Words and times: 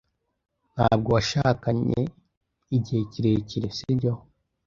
Ntabwo 0.73 1.09
washakanye 1.15 1.99
igihe 2.77 3.01
kirekire, 3.11 3.67
sibyo? 3.77 4.13